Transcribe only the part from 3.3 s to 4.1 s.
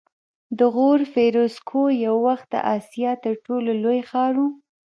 ټولو لوړ